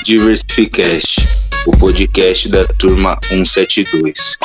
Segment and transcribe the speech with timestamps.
[0.00, 1.20] Diversificast,
[1.66, 4.38] o podcast da turma 172.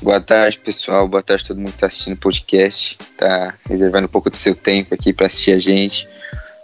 [0.00, 1.06] Boa tarde, pessoal.
[1.06, 2.96] Boa tarde a todo mundo que está assistindo o podcast.
[3.18, 6.08] Tá reservando um pouco do seu tempo aqui para assistir a gente.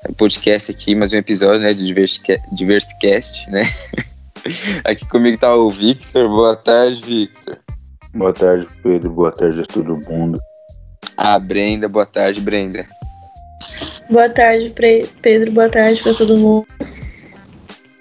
[0.08, 3.62] O podcast aqui, mais um episódio, né, do Diversicast, né?
[4.82, 6.26] aqui comigo tá o Victor.
[6.26, 7.58] Boa tarde, Victor.
[8.14, 9.10] Boa tarde, Pedro.
[9.10, 10.40] Boa tarde a todo mundo.
[11.18, 11.86] A Brenda.
[11.86, 12.88] Boa tarde, Brenda.
[14.10, 14.72] Boa tarde,
[15.20, 15.52] Pedro.
[15.52, 16.66] Boa tarde para todo mundo.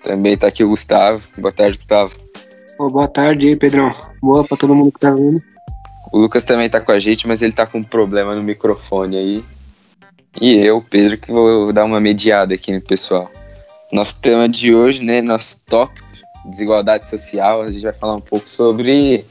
[0.04, 1.22] Também tá aqui o Gustavo.
[1.38, 2.16] Boa tarde, Gustavo.
[2.80, 3.94] Oh, boa tarde aí, Pedrão.
[4.22, 5.42] Boa para todo mundo que tá vendo.
[6.12, 9.18] O Lucas também tá com a gente, mas ele tá com um problema no microfone
[9.18, 9.46] aí.
[10.42, 13.30] E eu, Pedro, que vou dar uma mediada aqui no pessoal.
[13.92, 15.22] Nosso tema de hoje, né?
[15.22, 16.08] Nosso tópico,
[16.46, 17.62] desigualdade social.
[17.62, 19.26] A gente vai falar um pouco sobre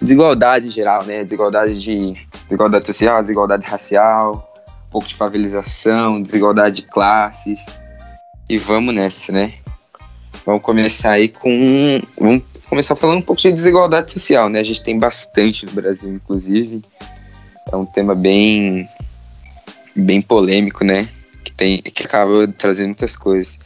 [0.00, 1.22] desigualdade em geral, né?
[1.22, 4.49] Desigualdade de desigualdade social, desigualdade racial,
[4.90, 7.80] pouco de favelização, desigualdade de classes.
[8.48, 9.54] E vamos nessa, né?
[10.44, 12.00] Vamos começar aí com.
[12.18, 14.60] Vamos começar falando um pouco de desigualdade social, né?
[14.60, 16.82] A gente tem bastante no Brasil, inclusive.
[17.70, 18.88] É um tema bem.
[19.94, 21.08] bem polêmico, né?
[21.44, 23.58] Que, tem, que acaba trazendo muitas coisas.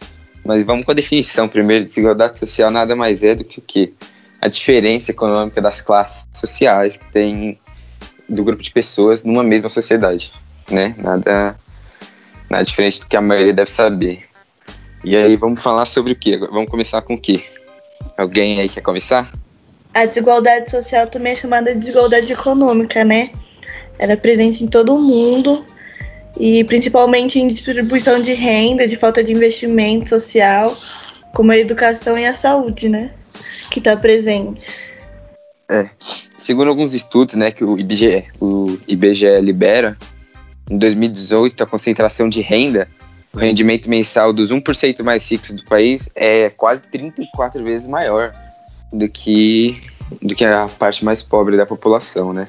[0.45, 1.85] Mas vamos com a definição primeiro.
[1.85, 3.95] Desigualdade social nada mais é do que o quê?
[4.41, 7.59] A diferença econômica das classes sociais que tem
[8.29, 10.33] do grupo de pessoas numa mesma sociedade,
[10.71, 10.95] né?
[10.99, 11.57] Nada,
[12.51, 14.25] nada diferente do que a maioria deve saber.
[15.05, 16.39] E aí, vamos falar sobre o quê?
[16.39, 17.45] Vamos começar com o quê?
[18.17, 19.31] Alguém aí quer começar?
[19.93, 23.31] A desigualdade social também é chamada de desigualdade econômica, né?
[23.99, 25.65] Ela é presente em todo o mundo
[26.39, 30.77] e principalmente em distribuição de renda, de falta de investimento social,
[31.33, 33.11] como a educação e a saúde, né?
[33.71, 34.61] Que está presente.
[35.71, 35.89] É.
[36.37, 39.97] Segundo alguns estudos, né, que o IBGE, o IBGE libera,
[40.71, 42.89] em 2018 a concentração de renda
[43.35, 48.33] o rendimento mensal dos 1% mais ricos do país é quase 34 vezes maior
[48.93, 49.83] do que,
[50.23, 52.49] do que a parte mais pobre da população, né?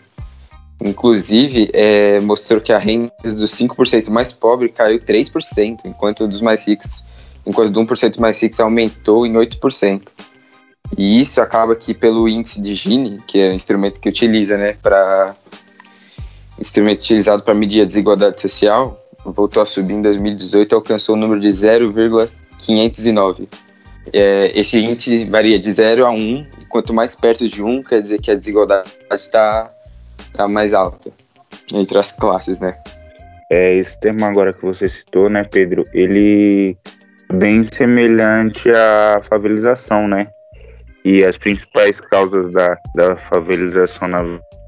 [0.80, 6.68] Inclusive, é, mostrou que a renda dos 5% mais pobres caiu 3%, enquanto dos mais
[6.68, 7.04] ricos,
[7.46, 10.04] enquanto do 1% mais ricos aumentou em 8%.
[10.96, 14.78] E isso acaba que pelo índice de Gini, que é o instrumento que utiliza, né,
[14.84, 15.36] para
[16.68, 21.18] instrumento utilizado para medir a desigualdade social, voltou a subir em 2018 e alcançou o
[21.18, 23.48] número de 0,509.
[24.14, 26.16] É, esse índice varia de 0 a 1,
[26.62, 29.72] e quanto mais perto de 1, quer dizer que a desigualdade está
[30.34, 31.12] tá mais alta
[31.74, 32.78] entre as classes, né?
[33.52, 36.78] É, esse tema agora que você citou, né, Pedro, ele
[37.30, 40.28] é bem semelhante à favelização, né?
[41.06, 44.24] E as principais causas da, da favelização, na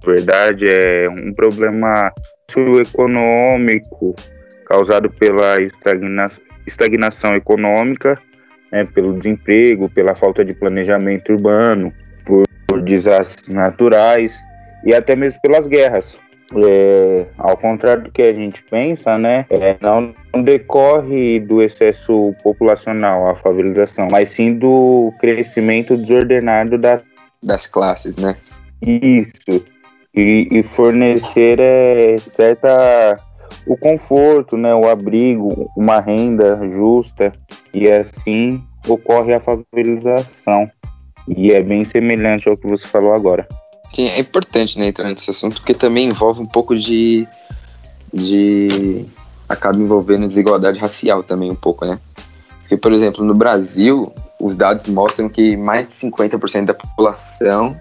[0.05, 2.13] verdade, é um problema
[2.51, 4.13] socioeconômico,
[4.67, 6.29] causado pela estagna
[6.67, 8.19] estagnação econômica,
[8.71, 11.91] né, pelo desemprego, pela falta de planejamento urbano,
[12.23, 14.37] por, por desastres naturais
[14.85, 16.19] e até mesmo pelas guerras.
[16.55, 22.33] É, ao contrário do que a gente pensa, né, é, não, não, decorre do excesso
[22.41, 27.01] populacional, a favelização, mas sim do crescimento desordenado da,
[27.43, 28.37] das classes, né?
[28.81, 29.65] Isso.
[30.15, 33.17] E, e fornecer é, certa
[33.65, 37.33] o conforto, né, o abrigo, uma renda justa
[37.73, 40.69] e assim ocorre a favelização.
[41.27, 43.45] E é bem semelhante ao que você falou agora.
[43.91, 47.27] Que é importante né, entrar nesse assunto, porque também envolve um pouco de.
[48.13, 49.05] de
[49.47, 51.99] acaba envolvendo desigualdade racial também um pouco, né?
[52.59, 57.79] Porque, por exemplo, no Brasil, os dados mostram que mais de 50% da população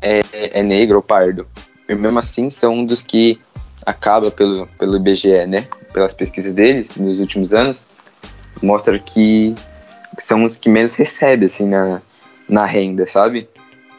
[0.00, 1.46] é, é negra ou pardo.
[1.88, 3.40] E mesmo assim, são um dos que
[3.84, 5.66] acaba pelo, pelo IBGE, né?
[5.92, 7.84] Pelas pesquisas deles nos últimos anos,
[8.62, 9.54] mostra que
[10.18, 12.00] são os que menos recebem, assim, na,
[12.48, 13.48] na renda, sabe?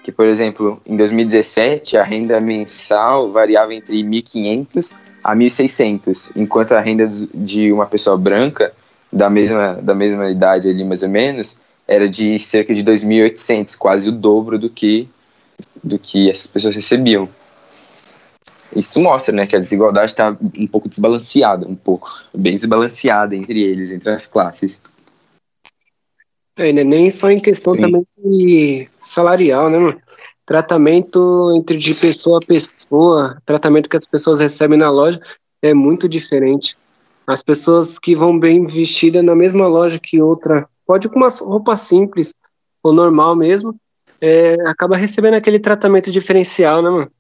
[0.08, 6.80] Que, por exemplo, em 2017, a renda mensal variava entre 1.500 a 1.600, enquanto a
[6.80, 8.72] renda de uma pessoa branca,
[9.12, 14.08] da mesma, da mesma idade ali, mais ou menos, era de cerca de 2.800, quase
[14.08, 15.10] o dobro do que,
[15.84, 17.28] do que essas pessoas recebiam
[18.74, 23.62] isso mostra, né, que a desigualdade está um pouco desbalanceada, um pouco, bem desbalanceada entre
[23.62, 24.80] eles, entre as classes.
[26.58, 27.82] É, né, nem só em questão Sim.
[27.82, 30.02] também de salarial, né, mano?
[30.46, 35.20] Tratamento entre de pessoa a pessoa, tratamento que as pessoas recebem na loja
[35.62, 36.76] é muito diferente.
[37.26, 41.76] As pessoas que vão bem vestidas na mesma loja que outra, pode com uma roupa
[41.76, 42.34] simples
[42.82, 43.76] ou normal mesmo,
[44.22, 47.12] é, acaba recebendo aquele tratamento diferencial, né, mano?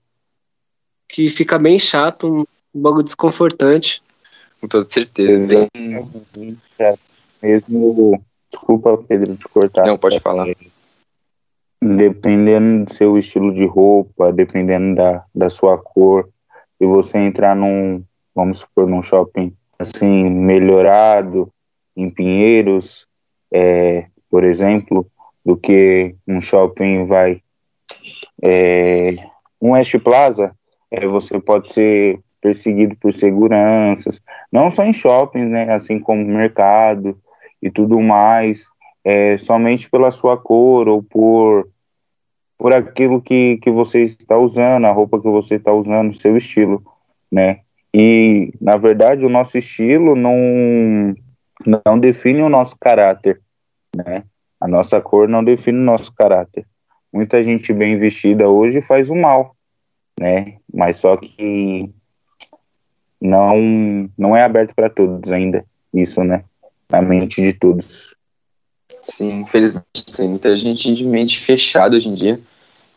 [1.07, 4.03] que fica bem chato, um bagulho desconfortante.
[4.59, 5.67] Com toda certeza.
[7.41, 8.23] mesmo.
[8.51, 9.85] Desculpa, Pedro, de cortar.
[9.85, 10.47] Não, pode falar.
[11.81, 16.29] Dependendo do seu estilo de roupa, dependendo da, da sua cor,
[16.79, 18.03] e você entrar num,
[18.33, 21.51] vamos supor, num shopping assim, melhorado,
[21.95, 23.07] em Pinheiros,
[23.51, 25.07] é, por exemplo,
[25.45, 27.41] do que um shopping vai.
[28.41, 29.15] É,
[29.61, 30.55] um West Plaza,
[30.91, 34.21] é, você pode ser perseguido por seguranças,
[34.51, 37.19] não só em shoppings, né, assim como mercado
[37.61, 38.67] e tudo mais,
[39.03, 41.67] é, somente pela sua cor ou por
[42.57, 46.83] por aquilo que, que você está usando, a roupa que você está usando, seu estilo,
[47.31, 47.61] né?
[47.93, 51.15] E na verdade o nosso estilo não
[51.65, 53.41] não define o nosso caráter,
[53.95, 54.23] né?
[54.59, 56.65] A nossa cor não define o nosso caráter.
[57.13, 59.55] Muita gente bem vestida hoje faz o mal,
[60.19, 60.57] né?
[60.73, 61.93] Mas só que
[63.21, 65.63] não não é aberto para todos ainda
[65.93, 66.43] isso, né?
[66.89, 68.15] Na mente de todos.
[69.03, 72.39] Sim, infelizmente tem muita gente de mente fechada hoje em dia,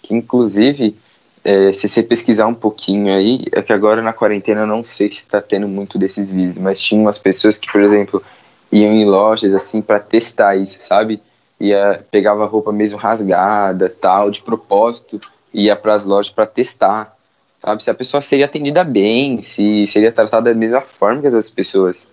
[0.02, 0.96] que inclusive
[1.44, 5.10] é, se você pesquisar um pouquinho aí, é que agora na quarentena eu não sei
[5.10, 8.22] se está tendo muito desses vídeos, mas tinha umas pessoas que, por exemplo,
[8.70, 11.20] iam em lojas assim para testar isso, sabe?
[11.58, 15.20] Ia pegava roupa mesmo rasgada, tal, de propósito,
[15.52, 17.16] ia para as lojas para testar
[17.60, 17.82] sabe?
[17.82, 21.50] Se a pessoa seria atendida bem, se seria tratada da mesma forma que as outras
[21.50, 22.06] pessoas.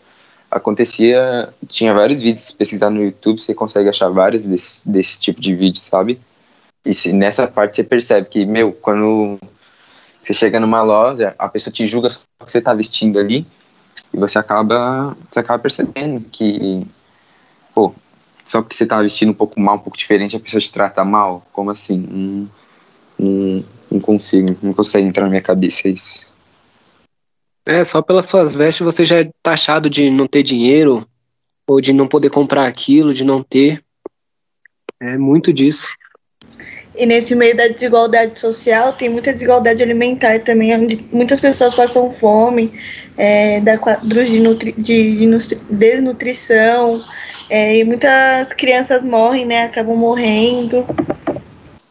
[0.49, 5.41] Acontecia, tinha vários vídeos, se pesquisar no YouTube, você consegue achar vários desse, desse tipo
[5.41, 6.19] de vídeo, sabe?
[6.85, 9.37] E se, nessa parte você percebe que, meu, quando
[10.23, 13.45] você chega numa loja, a pessoa te julga só que você tá vestindo ali,
[14.13, 16.85] e você acaba, você acaba percebendo que,
[17.73, 17.93] pô,
[18.43, 21.03] só porque você tá vestindo um pouco mal, um pouco diferente, a pessoa te trata
[21.03, 21.45] mal?
[21.51, 22.07] Como assim?
[22.09, 22.47] Hum,
[23.19, 26.26] hum, não consigo, não consegue entrar na minha cabeça isso.
[27.67, 31.05] É, só pelas suas vestes você já é taxado de não ter dinheiro,
[31.67, 33.83] ou de não poder comprar aquilo, de não ter.
[35.01, 35.89] É muito disso.
[36.95, 42.11] E nesse meio da desigualdade social, tem muita desigualdade alimentar também, onde muitas pessoas passam
[42.13, 42.71] fome,
[43.17, 47.03] é, da quadros de, nutri, de, de desnutrição,
[47.49, 50.85] é, e muitas crianças morrem, né, acabam morrendo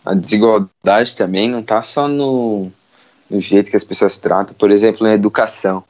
[0.06, 2.70] a desigualdade também não está só no,
[3.30, 5.84] no jeito que as pessoas tratam, por exemplo, na educação.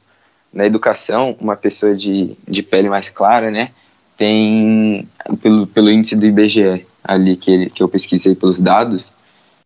[0.53, 3.71] Na educação, uma pessoa de, de pele mais clara, né,
[4.15, 5.07] tem,
[5.41, 9.13] pelo, pelo índice do IBGE ali que, ele, que eu pesquisei pelos dados,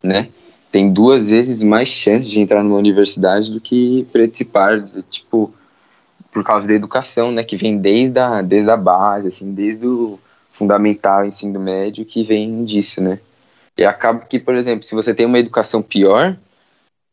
[0.04, 0.28] né,
[0.72, 5.54] tem duas vezes mais chances de entrar numa universidade do que pretos e tipo,
[6.32, 10.20] por causa da educação, né, que vem desde a, desde a base, assim, desde o
[10.52, 13.20] fundamental, ensino médio, que vem disso, né.
[13.78, 16.38] E acaba que, por exemplo, se você tem uma educação pior,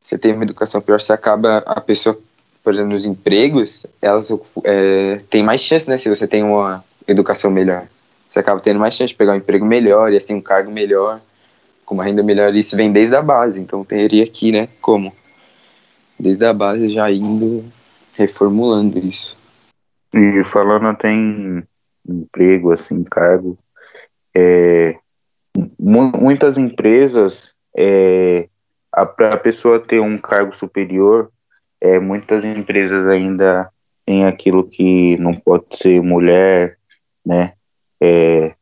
[0.01, 2.19] você tem uma educação pior, você acaba, a pessoa,
[2.63, 4.31] por exemplo, nos empregos, elas
[4.65, 5.99] é, tem mais chance, né?
[5.99, 7.87] Se você tem uma educação melhor.
[8.27, 11.21] Você acaba tendo mais chance de pegar um emprego melhor e assim um cargo melhor,
[11.85, 12.55] com uma renda melhor.
[12.55, 13.61] Isso vem desde a base.
[13.61, 14.69] Então teria aqui, né?
[14.81, 15.13] Como?
[16.19, 17.65] Desde a base já indo
[18.15, 19.39] reformulando isso.
[20.13, 21.63] E falando até em
[22.07, 23.59] emprego, assim, cargo,
[24.35, 24.97] é,
[25.79, 28.49] muitas empresas, é,
[29.07, 31.31] para a pessoa ter um cargo superior,
[31.81, 33.71] é, muitas empresas ainda
[34.05, 36.79] têm aquilo que não pode ser mulher,
[37.25, 37.53] né?
[38.01, 38.55] É,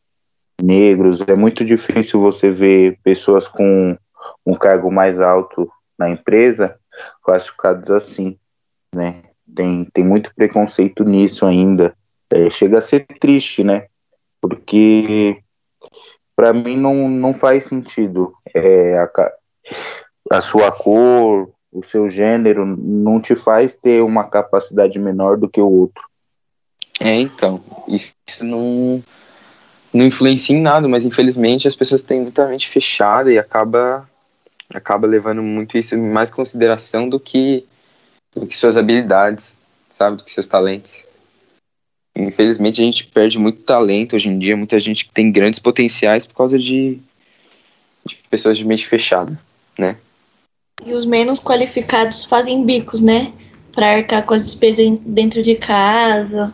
[0.60, 1.20] negros.
[1.22, 3.96] É muito difícil você ver pessoas com
[4.44, 6.78] um cargo mais alto na empresa
[7.22, 8.38] classificados assim,
[8.94, 9.22] né?
[9.54, 11.96] Tem, tem muito preconceito nisso ainda.
[12.32, 13.86] É, chega a ser triste, né?
[14.40, 15.40] Porque
[16.34, 18.32] para mim não, não faz sentido.
[18.54, 19.32] É, a,
[20.30, 25.60] a sua cor, o seu gênero não te faz ter uma capacidade menor do que
[25.60, 26.04] o outro.
[27.00, 29.02] É, então, isso não,
[29.92, 34.08] não influencia em nada, mas infelizmente as pessoas têm muita mente fechada e acaba,
[34.72, 37.66] acaba levando muito isso em mais consideração do que,
[38.34, 39.56] do que suas habilidades,
[39.90, 41.06] sabe, do que seus talentos.
[42.16, 46.34] Infelizmente a gente perde muito talento hoje em dia, muita gente tem grandes potenciais por
[46.34, 46.98] causa de,
[48.06, 49.38] de pessoas de mente fechada,
[49.78, 49.98] né?
[50.84, 53.32] E os menos qualificados fazem bicos, né?
[53.72, 56.52] Para arcar com as despesas dentro de casa.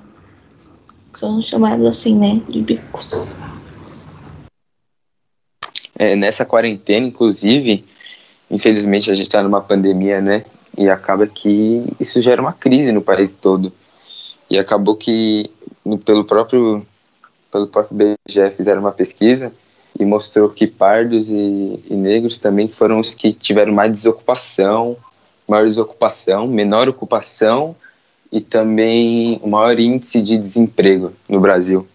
[1.19, 2.41] São chamados assim, né?
[2.49, 3.11] De bicos.
[5.99, 7.85] É, nessa quarentena, inclusive,
[8.51, 10.45] infelizmente a gente está numa pandemia, né?
[10.79, 13.73] E acaba que isso gera uma crise no país todo.
[14.49, 15.51] E acabou que,
[16.05, 16.87] pelo próprio,
[17.51, 19.53] pelo próprio BGE, fizeram uma pesquisa
[20.05, 24.97] mostrou que pardos e, e negros também foram os que tiveram mais desocupação,
[25.49, 27.77] maior desocupação, menor ocupação
[28.31, 31.87] e também o maior índice de desemprego no Brasil.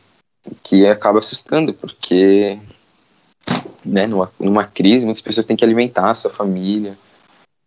[0.63, 2.57] que acaba assustando, porque
[3.83, 6.97] né, numa, numa crise muitas pessoas têm que alimentar a sua família,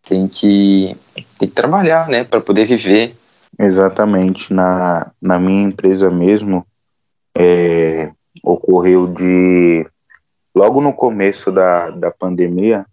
[0.08, 0.96] tem que,
[1.38, 3.14] tem que trabalhar, né, para poder viver.
[3.58, 4.52] Exatamente.
[4.52, 6.66] Na, na minha empresa mesmo,
[7.36, 8.10] é,
[8.42, 9.86] ocorreu de.
[10.54, 12.86] Logo no começo da, da pandemia,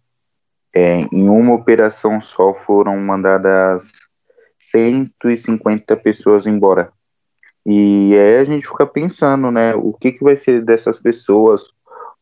[0.73, 3.91] é, em uma operação só foram mandadas
[4.59, 6.91] 150 pessoas embora.
[7.65, 11.63] E aí a gente fica pensando, né, o que, que vai ser dessas pessoas?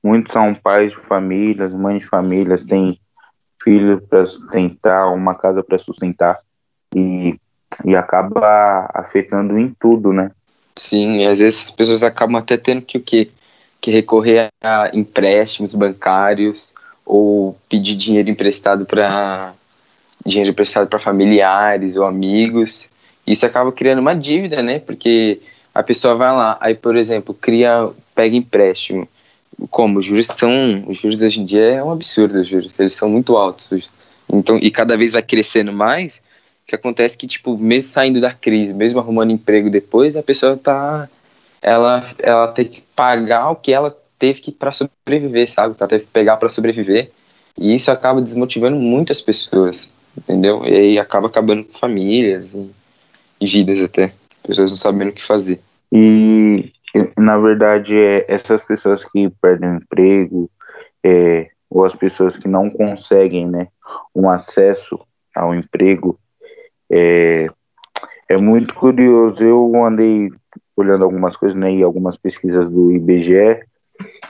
[0.04, 3.00] Muitos são pais de famílias, mães de famílias, têm
[3.64, 6.40] filhos para sustentar, uma casa para sustentar.
[6.96, 7.40] E,
[7.84, 10.32] e acaba afetando em tudo, né?
[10.76, 13.30] Sim, às vezes as pessoas acabam até tendo que o quê?
[13.80, 16.74] Que recorrer a empréstimos bancários
[17.06, 19.54] ou pedir dinheiro emprestado para
[20.26, 22.90] dinheiro emprestado para familiares ou amigos.
[23.28, 24.80] Isso acaba criando uma dívida, né?
[24.80, 25.40] Porque
[25.74, 29.08] a pessoa vai lá, aí por exemplo, cria, pega empréstimo.
[29.70, 32.94] Como os juros são, os juros hoje em dia é um absurdo, os juros, eles
[32.94, 33.90] são muito altos.
[34.32, 36.22] Então, e cada vez vai crescendo mais,
[36.66, 41.08] que acontece que tipo, mesmo saindo da crise, mesmo arrumando emprego depois, a pessoa tá
[41.66, 45.74] ela ela tem que pagar o que ela teve que para sobreviver, sabe?
[45.74, 47.12] Que ela teve que pegar para sobreviver.
[47.58, 50.64] E isso acaba desmotivando muitas pessoas, entendeu?
[50.64, 52.72] E aí acaba acabando com famílias e,
[53.42, 54.14] e vidas até.
[54.44, 55.60] Pessoas não sabendo o que fazer.
[55.92, 56.72] E,
[57.18, 60.52] na verdade, é essas pessoas que perdem o emprego,
[61.04, 63.70] é, ou as pessoas que não conseguem né,
[64.14, 65.00] um acesso
[65.36, 66.20] ao emprego,
[66.92, 67.48] é,
[68.30, 69.44] é muito curioso.
[69.44, 70.30] Eu andei
[70.76, 73.66] olhando algumas coisas, né, e algumas pesquisas do IBGE,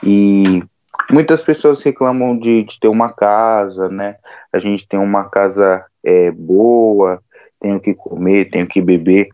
[0.02, 0.62] e
[1.10, 4.16] muitas pessoas reclamam de, de ter uma casa, né?
[4.52, 7.20] A gente tem uma casa é, boa,
[7.60, 9.28] tenho que comer, tenho que beber.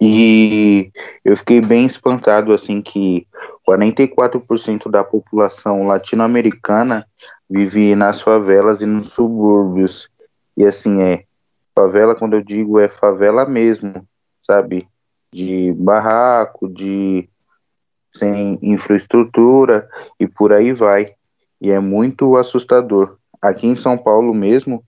[0.00, 0.90] E
[1.24, 3.26] eu fiquei bem espantado assim que
[3.66, 7.06] 44% da população latino-americana
[7.48, 10.10] vive nas favelas e nos subúrbios.
[10.56, 11.24] E assim é,
[11.74, 14.06] favela quando eu digo é favela mesmo,
[14.42, 14.86] sabe?
[15.32, 17.28] De barraco, de
[18.12, 21.14] sem infraestrutura e por aí vai.
[21.60, 23.16] E é muito assustador.
[23.40, 24.82] Aqui em São Paulo mesmo,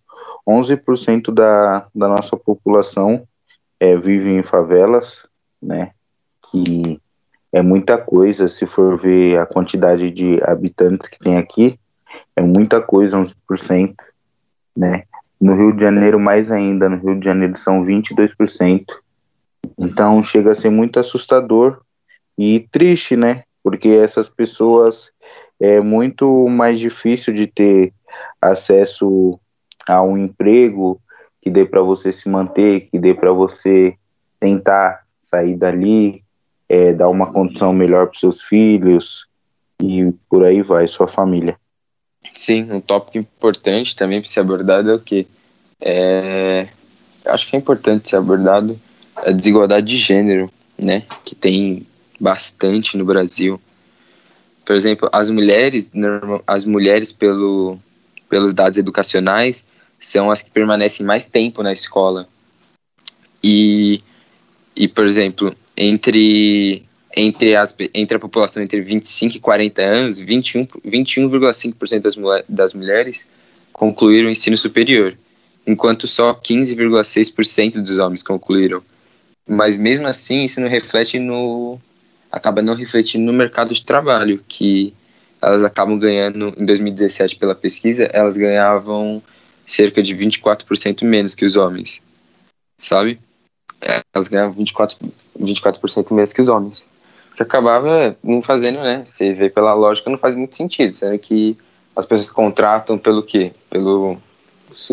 [0.49, 3.27] 11% da, da nossa população
[3.79, 5.27] é, vive em favelas,
[5.63, 5.93] né?
[6.51, 7.01] Que
[7.53, 11.79] é muita coisa, se for ver a quantidade de habitantes que tem aqui,
[12.37, 13.95] é muita coisa, 11%,
[14.77, 15.05] né?
[15.41, 18.85] No Rio de Janeiro, mais ainda, no Rio de Janeiro são 22%.
[19.79, 21.81] Então chega a ser muito assustador
[22.37, 23.45] e triste, né?
[23.63, 25.11] Porque essas pessoas
[25.59, 27.93] é muito mais difícil de ter
[28.41, 29.39] acesso
[29.87, 31.01] a um emprego
[31.41, 33.95] que dê para você se manter, que dê para você
[34.39, 36.23] tentar sair dali,
[36.69, 39.27] é, dar uma condição melhor para seus filhos
[39.83, 41.57] e por aí vai, sua família.
[42.35, 45.27] Sim, um tópico importante também para ser abordado é o que?
[45.81, 46.69] É,
[47.27, 48.79] acho que é importante ser abordado
[49.25, 51.05] a desigualdade de gênero, né?
[51.25, 51.87] Que tem
[52.19, 53.61] bastante no Brasil.
[54.65, 55.91] Por exemplo, as mulheres,
[56.47, 57.79] as mulheres pelo,
[58.29, 59.67] pelos dados educacionais,
[59.99, 62.29] são as que permanecem mais tempo na escola.
[63.43, 64.03] E,
[64.77, 66.85] e por exemplo, entre,
[67.17, 72.17] entre, as, entre a população entre 25 e 40 anos, 21,5% 21, das,
[72.49, 73.27] das mulheres
[73.73, 75.17] concluíram o ensino superior,
[75.67, 78.83] enquanto só 15,6% dos homens concluíram.
[79.53, 81.77] Mas mesmo assim, isso não reflete no,
[82.31, 84.95] acaba não refletindo no mercado de trabalho, que
[85.43, 89.21] elas acabam ganhando, em 2017, pela pesquisa, elas ganhavam
[89.67, 92.01] cerca de 24% menos que os homens,
[92.79, 93.19] sabe?
[94.15, 96.87] Elas ganhavam 24%, 24 menos que os homens.
[97.35, 99.03] Que acabava não fazendo, né?
[99.05, 101.59] Você vê pela lógica, não faz muito sentido, sendo que
[101.97, 103.53] as pessoas contratam pelo quê?
[103.69, 104.17] Pelo,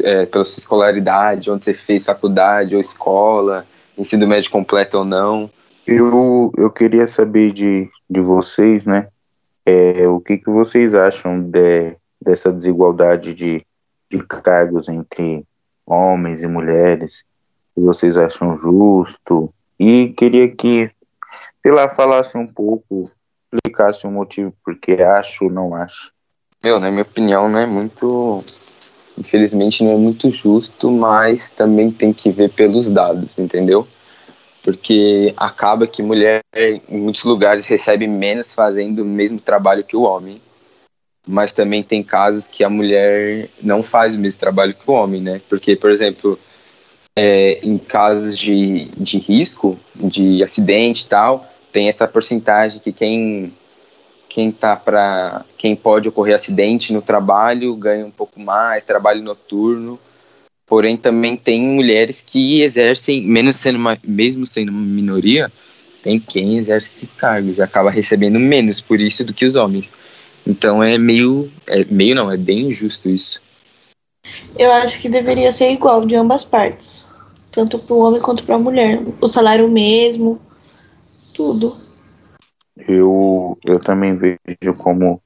[0.04, 3.64] é, pela sua escolaridade, onde você fez faculdade ou escola,
[3.98, 5.50] ensino médio completo ou não.
[5.86, 9.08] Eu, eu queria saber de, de vocês, né?
[9.66, 13.66] É, o que, que vocês acham de, dessa desigualdade de,
[14.10, 15.46] de cargos entre
[15.86, 17.24] homens e mulheres?
[17.74, 19.54] Se vocês acham justo?
[19.80, 20.90] E queria que,
[21.62, 23.10] sei lá, falasse um pouco,
[23.54, 26.12] explicasse o um motivo porque acho ou não acho.
[26.64, 28.40] Meu, na minha opinião, não é muito.
[29.18, 33.88] Infelizmente, não é muito justo, mas também tem que ver pelos dados, entendeu?
[34.68, 40.02] porque acaba que mulher em muitos lugares recebe menos fazendo o mesmo trabalho que o
[40.02, 40.42] homem.
[41.26, 45.22] Mas também tem casos que a mulher não faz o mesmo trabalho que o homem,
[45.22, 45.40] né?
[45.48, 46.38] Porque, por exemplo,
[47.16, 53.54] é, em casos de, de risco, de acidente e tal, tem essa porcentagem que quem
[54.38, 60.00] quem tá para quem pode ocorrer acidente no trabalho ganha um pouco mais, trabalho noturno.
[60.68, 65.52] Porém, também tem mulheres que exercem, menos sendo uma, mesmo sendo uma minoria,
[66.04, 69.90] tem quem exerce esses cargos e acaba recebendo menos por isso do que os homens.
[70.46, 73.42] Então é meio, é meio não, é bem injusto isso.
[74.56, 77.08] Eu acho que deveria ser igual de ambas partes,
[77.52, 79.02] tanto para o homem quanto para a mulher.
[79.20, 80.40] O salário mesmo,
[81.34, 81.87] tudo.
[82.78, 85.22] Eu, eu também vejo como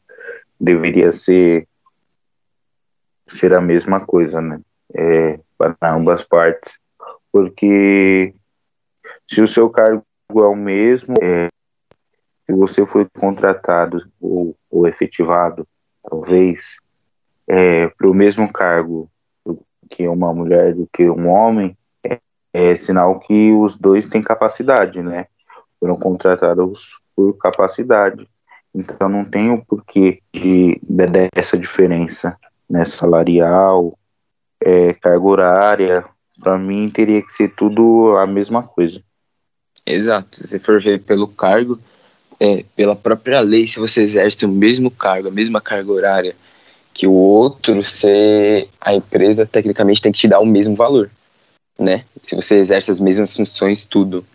[0.60, 1.68] deveria ser
[3.28, 4.62] ser a mesma coisa, né?
[4.94, 6.74] É, para ambas partes,
[7.32, 8.34] porque
[9.30, 11.48] se o seu cargo é o mesmo, é,
[12.46, 15.66] se você foi contratado ou, ou efetivado,
[16.04, 16.76] talvez,
[17.48, 19.10] é, para o mesmo cargo
[19.90, 22.20] que uma mulher do que um homem, é,
[22.54, 25.28] é sinal que os dois têm capacidade, né?
[25.80, 28.28] Foram contratados por capacidade.
[28.74, 32.38] Então não tem o porquê de, de dessa diferença
[32.70, 33.98] né, salarial,
[34.64, 36.06] é, carga horária.
[36.42, 39.02] Para mim teria que ser tudo a mesma coisa.
[39.86, 40.48] Exato.
[40.48, 41.80] Se for ver pelo cargo,
[42.40, 46.36] é, pela própria lei, se você exerce o mesmo cargo, a mesma carga horária
[46.94, 51.10] que o outro, você, a empresa tecnicamente tem que te dar o mesmo valor,
[51.80, 52.04] né?
[52.22, 54.26] Se você exerce as mesmas funções, tudo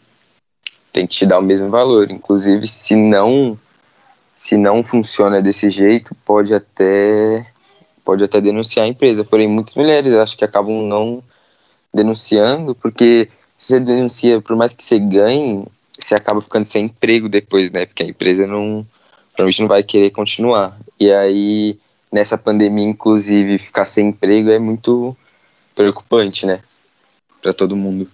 [0.97, 2.11] tem que te dar o mesmo valor.
[2.11, 3.59] Inclusive, se não
[4.35, 7.47] se não funciona desse jeito, pode até
[8.03, 9.23] pode até denunciar a empresa.
[9.23, 11.23] Porém, muitas mulheres acho que acabam não
[11.93, 17.29] denunciando, porque se você denuncia, por mais que você ganhe, você acaba ficando sem emprego
[17.29, 17.85] depois, né?
[17.85, 18.87] Porque a empresa não
[19.35, 20.79] provavelmente não vai querer continuar.
[20.99, 21.79] E aí,
[22.11, 25.15] nessa pandemia, inclusive, ficar sem emprego é muito
[25.75, 26.63] preocupante, né?
[27.43, 28.09] Para todo mundo.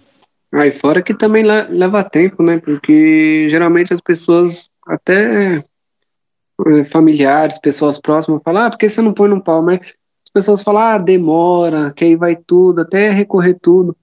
[0.53, 2.59] Aí fora que também leva tempo, né?
[2.59, 9.13] Porque geralmente as pessoas, até eh, familiares, pessoas próximas, falam, ah, por que você não
[9.13, 9.63] põe no pau?
[9.63, 13.97] Mas as pessoas falam, ah, demora, que aí vai tudo, até recorrer tudo,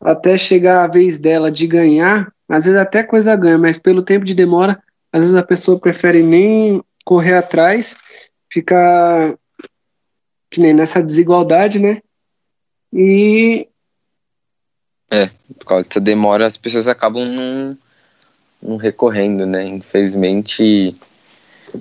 [0.00, 4.24] até chegar a vez dela de ganhar, às vezes até coisa ganha, mas pelo tempo
[4.24, 7.94] de demora, às vezes a pessoa prefere nem correr atrás,
[8.50, 9.34] ficar
[10.50, 12.00] que nem nessa desigualdade, né?
[12.92, 13.68] E
[15.10, 17.76] é, por causa dessa demora, as pessoas acabam não,
[18.62, 19.66] não recorrendo, né?
[19.66, 20.94] Infelizmente,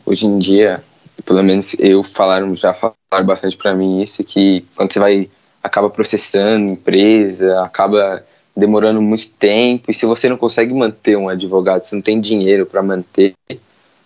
[0.05, 0.83] hoje em dia,
[1.23, 5.29] pelo menos eu falaram, já falaram bastante para mim isso, que quando você vai,
[5.61, 8.23] acaba processando empresa, acaba
[8.55, 12.65] demorando muito tempo, e se você não consegue manter um advogado, você não tem dinheiro
[12.65, 13.35] para manter,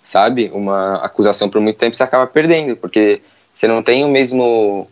[0.03, 3.21] sabe, uma acusação por muito tempo, você acaba perdendo, porque
[3.53, 4.87] você não tem o mesmo,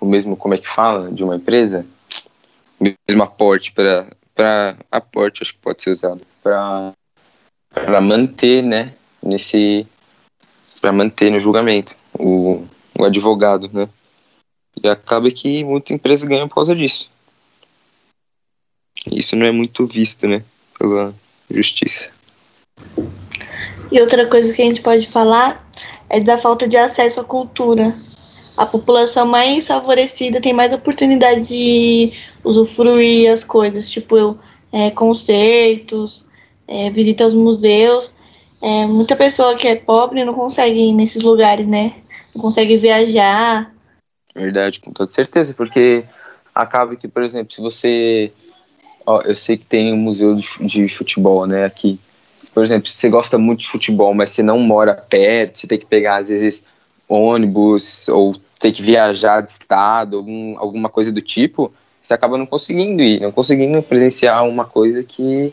[0.00, 1.86] o mesmo, como é que fala, de uma empresa,
[2.80, 6.92] mesmo aporte para para aporte acho que pode ser usado para
[7.70, 9.86] para manter né nesse
[10.80, 12.64] para manter no julgamento o,
[12.98, 13.88] o advogado né.
[14.80, 17.10] E acaba que muitas empresas ganham por causa disso.
[19.10, 20.44] Isso não é muito visto né
[20.78, 21.12] pela
[21.50, 22.10] justiça.
[23.90, 25.68] E outra coisa que a gente pode falar
[26.08, 27.98] é da falta de acesso à cultura
[28.58, 34.36] a população mais favorecida tem mais oportunidade de usufruir as coisas, tipo
[34.72, 36.24] é, concertos,
[36.66, 38.12] é, visita aos museus.
[38.60, 41.94] É, muita pessoa que é pobre não consegue ir nesses lugares, né?
[42.34, 43.72] Não consegue viajar.
[44.34, 46.04] Verdade, com toda certeza, porque
[46.52, 48.32] acaba que, por exemplo, se você.
[49.06, 51.98] Ó, eu sei que tem um museu de, futebol, né, aqui.
[52.52, 55.78] Por exemplo, se você gosta muito de futebol, mas você não mora perto, você tem
[55.78, 56.66] que pegar, às vezes,
[57.08, 62.46] ônibus ou ter que viajar de estado, algum, alguma coisa do tipo, você acaba não
[62.46, 65.52] conseguindo ir, não conseguindo presenciar uma coisa que,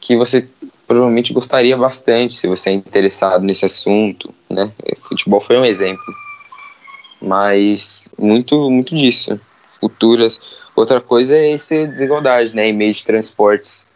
[0.00, 0.46] que você
[0.86, 4.70] provavelmente gostaria bastante, se você é interessado nesse assunto, né?
[5.00, 6.04] Futebol foi um exemplo.
[7.20, 9.40] Mas muito, muito disso.
[9.80, 10.40] Culturas.
[10.76, 12.68] Outra coisa é essa desigualdade, né?
[12.68, 13.86] Em meio de transportes.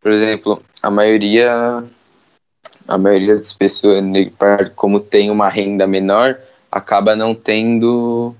[0.00, 1.84] Por exemplo, a maioria
[2.86, 4.02] a maioria das pessoas,
[4.74, 6.38] como tem uma renda menor,
[6.70, 8.34] acaba não tendo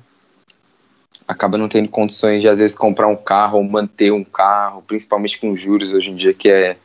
[1.27, 5.39] acaba não tendo condições de às vezes comprar um carro ou manter um carro, principalmente
[5.39, 6.77] com juros hoje em dia que é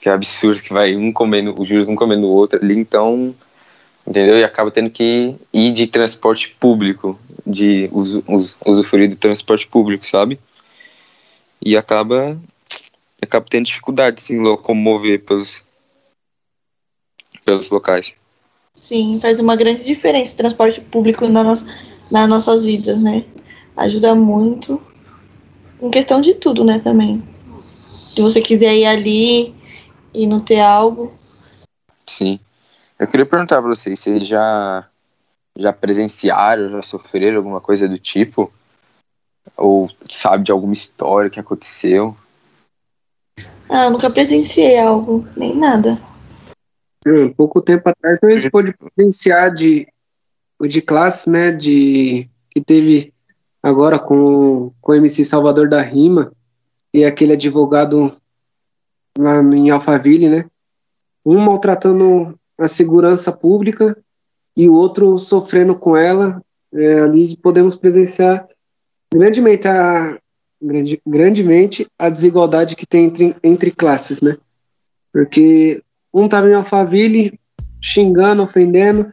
[0.00, 3.34] que é absurdo que vai um comendo os juros um comendo o outro ali, então
[4.06, 4.38] entendeu?
[4.38, 10.06] E acaba tendo que ir de transporte público, de us, us, usufruir do transporte público,
[10.06, 10.38] sabe?
[11.60, 12.38] E acaba
[13.20, 15.64] acaba tendo dificuldade de se locomover pelos
[17.44, 18.14] pelos locais.
[18.88, 21.60] Sim, faz uma grande diferença o transporte público na no,
[22.10, 23.22] nas nossas vidas, né?
[23.76, 24.80] Ajuda muito.
[25.80, 27.22] Em questão de tudo, né, também.
[28.14, 29.54] Se você quiser ir ali
[30.14, 31.12] e não ter algo.
[32.08, 32.40] Sim.
[32.98, 34.88] Eu queria perguntar pra vocês, vocês já,
[35.54, 38.50] já presenciaram, já sofreram alguma coisa do tipo?
[39.54, 42.16] Ou sabe de alguma história que aconteceu?
[43.68, 46.07] Ah, eu nunca presenciei algo, nem nada.
[47.06, 49.86] Hum, pouco tempo atrás nós pôde presenciar de,
[50.60, 53.14] de classe, né, de, que teve
[53.62, 56.32] agora com, com o MC Salvador da Rima
[56.92, 58.10] e aquele advogado
[59.16, 60.50] lá em Alphaville, né,
[61.24, 63.96] um maltratando a segurança pública
[64.56, 68.46] e o outro sofrendo com ela, é, ali podemos presenciar
[69.12, 70.18] grandemente a,
[70.60, 74.36] grande, grandemente a desigualdade que tem entre, entre classes, né?
[75.12, 77.38] Porque um estava em Alphaville
[77.80, 79.12] xingando, ofendendo,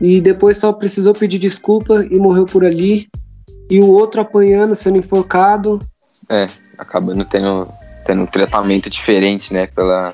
[0.00, 3.08] e depois só precisou pedir desculpa e morreu por ali,
[3.68, 5.78] e o outro apanhando, sendo enforcado.
[6.28, 7.68] É, acabando tendo,
[8.04, 10.12] tendo um tratamento diferente, né, pela,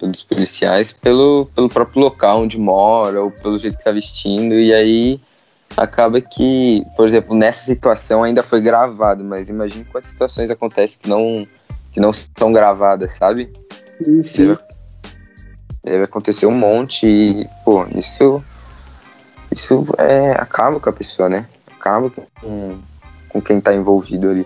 [0.00, 4.72] pelos policiais, pelo, pelo próprio local onde mora, ou pelo jeito que tá vestindo, e
[4.72, 5.20] aí
[5.76, 11.08] acaba que, por exemplo, nessa situação ainda foi gravado, mas imagine quantas situações acontecem que
[11.08, 11.46] não,
[11.92, 13.52] que não são gravadas, sabe?
[14.02, 14.56] Sim, sim.
[15.86, 18.42] Deve, acontecer um monte e, pô, isso,
[19.52, 21.46] isso é, acaba com a pessoa, né?
[21.78, 22.78] Acaba com,
[23.28, 24.44] com quem tá envolvido ali.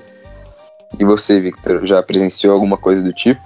[0.99, 3.41] E você, Victor, já presenciou alguma coisa do tipo?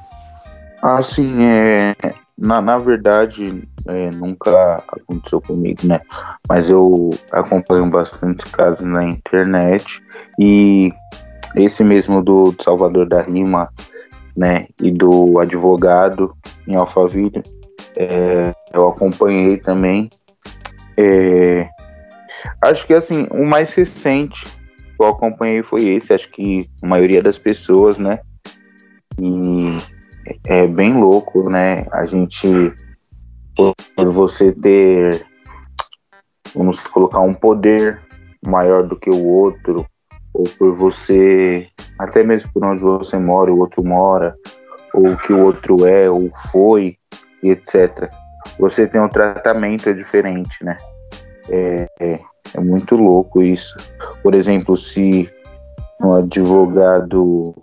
[0.83, 1.95] Assim, é,
[2.37, 6.01] na, na verdade, é, nunca aconteceu comigo, né?
[6.49, 10.03] Mas eu acompanho bastante casos na internet
[10.39, 10.93] e
[11.55, 13.69] esse mesmo do Salvador da Rima,
[14.37, 14.67] né?
[14.83, 17.43] E do advogado em Alphaville,
[17.97, 20.09] é, eu acompanhei também.
[20.97, 21.69] É,
[22.63, 26.13] acho que assim, o mais recente que eu acompanhei foi esse.
[26.13, 28.21] Acho que a maioria das pessoas, né?
[29.19, 29.77] E
[30.47, 31.87] é bem louco, né?
[31.93, 32.73] A gente
[33.55, 35.25] por você ter,
[36.55, 38.01] vamos colocar, um poder
[38.45, 39.87] maior do que o outro,
[40.33, 44.35] ou por você, até mesmo por onde você mora, o outro mora,
[44.93, 46.97] ou o que o outro é, ou foi,
[47.45, 48.11] e etc.
[48.59, 50.77] Você tem um tratamento diferente, né?
[51.49, 52.21] É, é,
[52.55, 53.77] é muito louco isso.
[54.23, 55.31] Por exemplo, se
[56.01, 57.55] um advogado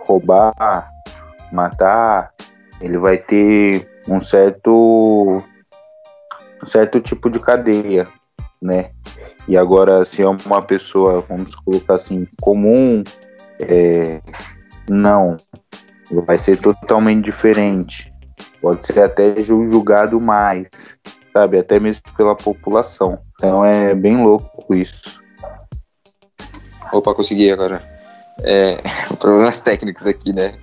[0.00, 0.90] roubar,
[1.52, 2.32] matar,
[2.80, 5.42] ele vai ter um certo
[6.62, 8.04] um certo tipo de cadeia,
[8.60, 8.90] né?
[9.46, 13.02] E agora se é uma pessoa, vamos colocar assim, comum,
[13.60, 14.20] é,
[14.88, 15.36] não,
[16.26, 18.12] vai ser totalmente diferente.
[18.60, 20.68] Pode ser até julgado mais,
[21.32, 21.58] sabe?
[21.58, 23.18] Até mesmo pela população.
[23.36, 25.20] Então é bem louco isso.
[26.92, 27.82] Opa, consegui agora.
[28.42, 28.82] É,
[29.18, 30.54] problemas técnicos aqui, né?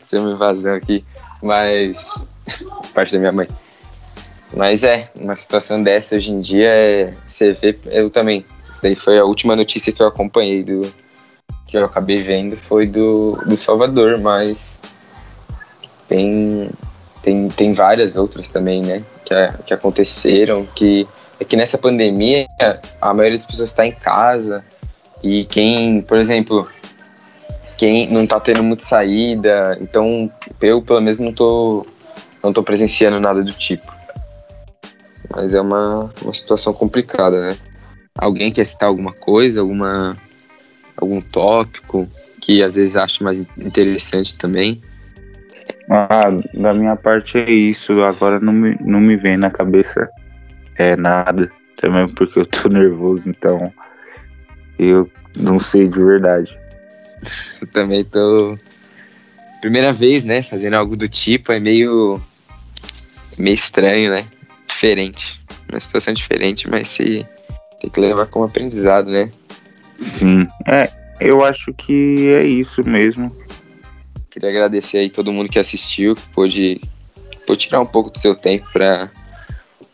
[0.00, 1.04] Ser uma invasão aqui,
[1.42, 2.26] mas
[2.94, 3.48] parte da minha mãe.
[4.54, 7.14] Mas é, uma situação dessa hoje em dia é.
[7.24, 8.44] Você vê, eu também.
[8.72, 10.82] Isso daí foi a última notícia que eu acompanhei do.
[11.66, 14.78] Que eu acabei vendo foi do, do Salvador, mas
[16.06, 16.68] tem,
[17.22, 19.02] tem, tem várias outras também, né?
[19.24, 19.34] Que,
[19.66, 21.06] que aconteceram, que
[21.40, 22.46] é que nessa pandemia
[23.00, 24.64] a maioria das pessoas está em casa
[25.22, 26.68] e quem, por exemplo,
[27.76, 30.30] quem não tá tendo muita saída, então
[30.60, 31.86] eu pelo menos não tô
[32.42, 33.92] não tô presenciando nada do tipo.
[35.30, 37.56] Mas é uma, uma situação complicada, né?
[38.18, 40.16] Alguém quer citar alguma coisa, alguma
[40.96, 42.08] algum tópico
[42.40, 44.82] que às vezes acha mais interessante também?
[45.94, 48.00] Ah, da minha parte é isso.
[48.02, 50.08] Agora não me, não me vem na cabeça
[50.76, 51.48] é nada.
[51.76, 53.72] Também porque eu tô nervoso, então
[54.78, 56.58] eu não sei de verdade.
[57.60, 58.56] Eu também tô.
[59.60, 60.42] Primeira vez, né?
[60.42, 62.20] Fazendo algo do tipo, é meio
[63.38, 64.24] meio estranho, né?
[64.66, 65.40] Diferente.
[65.70, 67.26] Uma situação diferente, mas se
[67.80, 69.30] tem que levar como aprendizado, né?
[69.98, 70.46] Sim.
[70.66, 73.30] É, eu acho que é isso mesmo.
[74.32, 76.80] Queria agradecer aí todo mundo que assistiu, que pôde,
[77.46, 79.10] pôde tirar um pouco do seu tempo para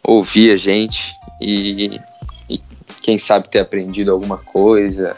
[0.03, 2.01] ouvir a gente e,
[2.49, 2.61] e,
[3.03, 5.17] quem sabe ter aprendido alguma coisa,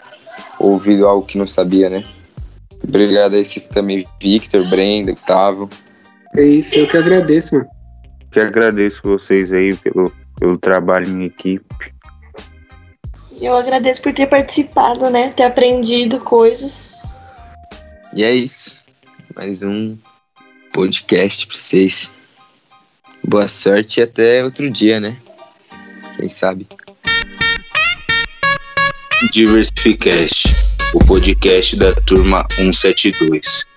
[0.58, 2.04] ouvido algo que não sabia, né?
[2.82, 5.68] Obrigado a esses também, Victor, Brenda, Gustavo.
[6.34, 7.68] É isso, eu que agradeço, mano
[8.30, 11.92] que agradeço vocês aí pelo, pelo trabalho em equipe.
[13.40, 15.30] Eu agradeço por ter participado, né?
[15.30, 16.72] Ter aprendido coisas.
[18.14, 18.79] E é isso.
[19.34, 19.96] Mais um
[20.72, 22.12] podcast pra vocês.
[23.26, 25.16] Boa sorte e até outro dia, né?
[26.16, 26.66] Quem sabe?
[29.32, 30.48] Diversificast,
[30.94, 33.69] o podcast da turma 172.